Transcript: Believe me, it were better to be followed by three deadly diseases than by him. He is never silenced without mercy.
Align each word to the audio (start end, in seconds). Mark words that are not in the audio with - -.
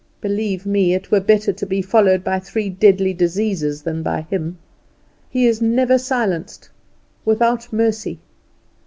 Believe 0.19 0.65
me, 0.65 0.95
it 0.95 1.11
were 1.11 1.19
better 1.19 1.53
to 1.53 1.65
be 1.67 1.79
followed 1.83 2.23
by 2.23 2.39
three 2.39 2.71
deadly 2.71 3.13
diseases 3.13 3.83
than 3.83 4.01
by 4.01 4.21
him. 4.21 4.57
He 5.29 5.45
is 5.45 5.61
never 5.61 5.99
silenced 5.99 6.71
without 7.23 7.71
mercy. 7.71 8.17